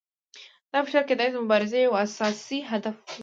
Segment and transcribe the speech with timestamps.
[0.71, 3.15] دا فشار کیدای شي د مبارزې یو اساسي هدف وي.